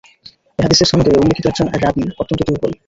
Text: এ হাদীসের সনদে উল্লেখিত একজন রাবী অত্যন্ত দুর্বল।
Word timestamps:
এ 0.59 0.63
হাদীসের 0.63 0.89
সনদে 0.89 1.11
উল্লেখিত 1.15 1.45
একজন 1.47 1.67
রাবী 1.75 2.03
অত্যন্ত 2.21 2.41
দুর্বল। 2.47 2.71